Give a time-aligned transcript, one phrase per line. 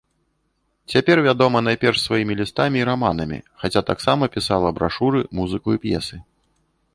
[0.93, 6.15] Цяпер вядома найперш сваімі лістамі і раманамі, хаця таксама пісала брашуры, музыку і п'есы.